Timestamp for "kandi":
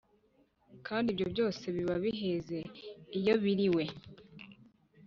0.87-1.07